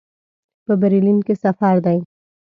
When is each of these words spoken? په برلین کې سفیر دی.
په 0.65 0.73
برلین 0.81 1.17
کې 1.25 1.33
سفیر 1.43 1.77
دی. 1.85 1.99